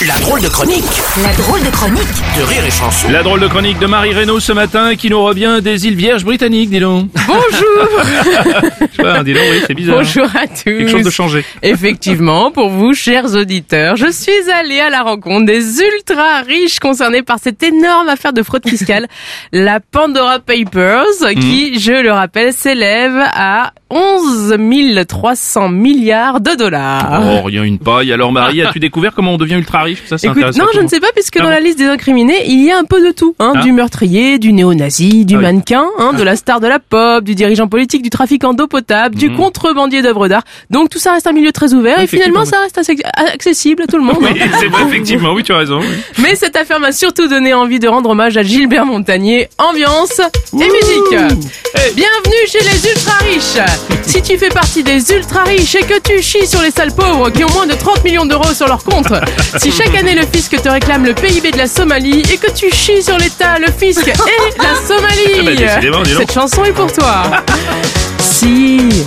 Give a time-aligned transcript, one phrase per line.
[0.00, 0.84] La drôle de chronique
[1.22, 3.08] La drôle de chronique de Rire et Chanson.
[3.10, 6.24] La drôle de chronique de Marie Reynaud ce matin qui nous revient des îles Vierges
[6.24, 7.10] britanniques, dis donc.
[7.26, 7.88] Bonjour
[8.80, 9.96] Je sais pas, dis donc, oui, c'est bizarre.
[9.98, 11.44] Bonjour à tous Quelque chose de changé.
[11.62, 17.22] Effectivement, pour vous, chers auditeurs, je suis allée à la rencontre des ultra riches concernés
[17.22, 19.06] par cette énorme affaire de fraude fiscale,
[19.52, 21.38] la Pandora Papers, Mhm.
[21.38, 24.56] qui, je le rappelle, s'élève à 11
[25.08, 27.22] 300 milliards de dollars.
[27.22, 28.12] Oh, rien une paille.
[28.12, 30.02] Alors Marie, as-tu découvert comment on devient ultra riche?
[30.06, 32.64] Ça, Écoute, non, je ne sais pas, puisque dans Ah la liste des incriminés, il
[32.64, 33.36] y a un peu de tout.
[33.38, 33.62] Hein, Ah.
[33.62, 35.44] Du meurtrier, du néo-nazi, du Ah oui.
[35.44, 39.14] mannequin, hein, de la star de la pop, du dirigeant politique, du trafiquant d'eau potable,
[39.14, 40.42] du contrebandier d'œuvres d'art.
[40.70, 42.96] Donc tout ça reste un milieu très ouvert et finalement ça reste assez
[43.32, 44.16] accessible à tout le monde.
[44.20, 44.46] Oui, hein.
[44.58, 45.78] c'est vrai, effectivement, oui, tu as raison.
[45.80, 45.86] oui.
[46.18, 49.48] Mais cette affaire m'a surtout donné envie de rendre hommage à Gilbert Montagnier.
[49.58, 50.20] Ambiance
[50.52, 51.38] et musique.
[51.94, 53.83] Bienvenue chez les ultra riches.
[54.54, 57.66] Partie des ultra riches et que tu chies sur les sales pauvres qui ont moins
[57.66, 59.12] de 30 millions d'euros sur leur compte,
[59.56, 62.70] si chaque année le fisc te réclame le PIB de la Somalie et que tu
[62.70, 66.06] chies sur l'État, le fisc et la bah, Somalie, dis donc.
[66.06, 67.24] cette chanson est pour toi.
[68.20, 69.06] Si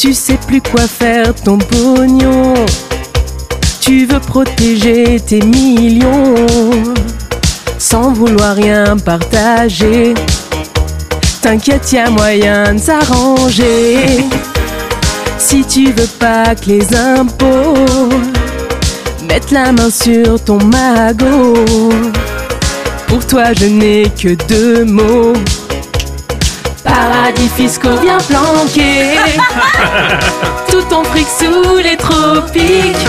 [0.00, 2.54] tu sais plus quoi faire ton pognon,
[3.80, 6.34] tu veux protéger tes millions
[7.78, 10.14] sans vouloir rien partager.
[11.42, 14.26] T'inquiète, y a moyen de s'arranger.
[15.38, 17.74] Si tu veux pas que les impôts
[19.26, 21.64] mettent la main sur ton magot,
[23.08, 25.32] pour toi je n'ai que deux mots.
[26.84, 29.16] Paradis fiscaux bien planqués,
[30.70, 33.06] tout ton fric sous les tropiques.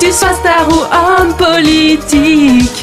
[0.00, 2.82] Tu sois star ou homme politique,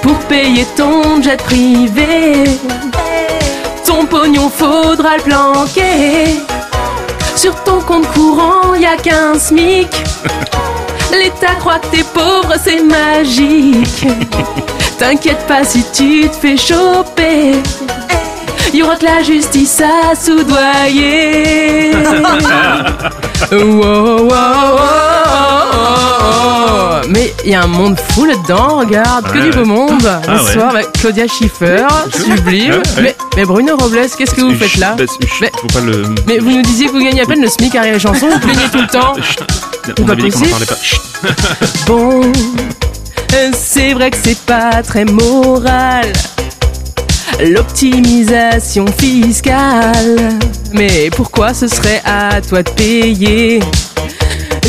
[0.00, 2.44] pour payer ton jet privé,
[3.86, 6.42] ton pognon faudra le planquer.
[7.36, 9.88] Sur ton compte courant, y a qu'un SMIC.
[11.12, 14.06] L'État croit que t'es pauvre, c'est magique.
[14.98, 17.52] T'inquiète pas si tu te fais choper.
[18.74, 21.92] Y aura que la justice à soudoyer.
[27.08, 29.64] Mais il y a un monde fou là-dedans, regarde, que Ouais, du beau ouais.
[29.66, 30.06] monde.
[30.06, 30.20] Ah.
[30.38, 32.82] Bonsoir, avec Claudia Schiffer, sublime.
[33.00, 36.04] Mais, mais Bruno Robles, qu'est-ce que vous faites là Mais- Faut pas le.
[36.26, 38.40] Mais vous nous disiez que vous gagnez à peine le SMIC à les chansons, vous
[38.40, 39.14] plaignez tout le temps.
[40.00, 40.66] On pas avait dit parlait.
[41.86, 42.20] Bon,
[43.54, 46.12] c'est vrai que c'est pas très moral.
[47.40, 50.38] L'optimisation fiscale.
[50.72, 53.60] Mais pourquoi ce serait à toi de payer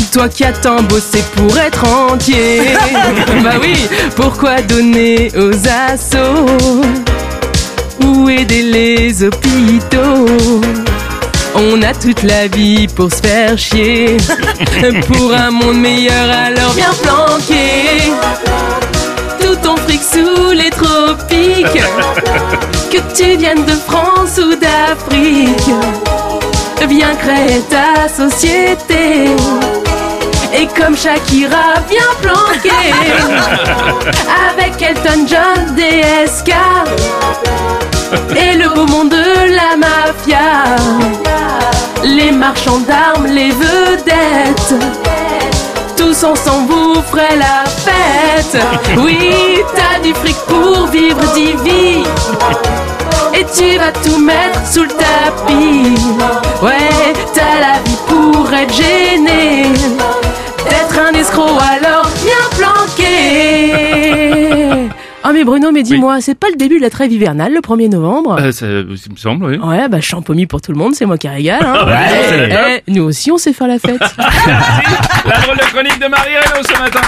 [0.06, 2.60] toi qui as tant bossé pour être entier
[3.42, 3.74] Bah oui,
[4.16, 6.46] pourquoi donner aux assos
[8.04, 10.26] Ou aider les hôpitaux?
[11.54, 14.16] On a toute la vie pour se faire chier.
[15.08, 18.12] Pour un monde meilleur, alors bien planqué.
[19.40, 21.82] Tout ton fric sous les tropiques.
[22.90, 25.74] Que tu viennes de France ou d'Afrique.
[26.98, 29.26] Viens créer ta société.
[30.52, 32.70] Et comme Shakira, bien planqué.
[34.50, 36.52] Avec Elton John, DSK.
[38.36, 40.74] Et le beau monde de la mafia.
[42.02, 44.74] Les marchands d'armes, les vedettes.
[45.96, 48.60] Tous ensemble vous ferez la fête.
[48.96, 52.02] Oui, t'as du fric pour vivre divine.
[53.54, 55.94] Tu vas tout mettre sous le tapis.
[56.62, 59.64] Ouais, t'as la vie pour être gêné.
[60.68, 63.72] D'être un escroc alors bien planqué.
[65.24, 67.90] Ah mais Bruno, mais dis-moi, c'est pas le début de la trêve hivernale le 1er
[67.90, 68.38] novembre?
[68.40, 69.58] Euh, ça, il me semble, oui.
[69.58, 71.66] Ouais, bah champomis pour tout le monde, c'est moi qui régale.
[71.66, 71.84] Hein.
[71.86, 72.82] Ouais.
[72.86, 74.00] Eh, nous aussi, on sait faire la fête.
[75.26, 77.00] La drôle de chronique de Marie Reynaud ce matin.